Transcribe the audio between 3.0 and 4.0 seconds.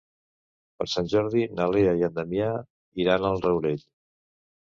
iran al Rourell.